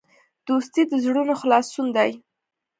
دوستي 0.47 0.81
د 0.87 0.91
زړونو 1.03 1.33
خلاصون 1.41 1.87
دی. 1.97 2.11